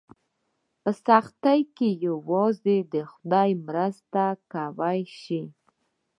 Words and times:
په 0.81 0.91
سختۍ 1.05 1.61
کې 1.75 1.89
یوازې 2.07 2.77
خدای 3.11 3.51
مرسته 3.67 4.23
کولی 4.51 5.01
شي. 5.21 5.41